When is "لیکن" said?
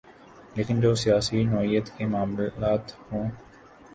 0.55-0.81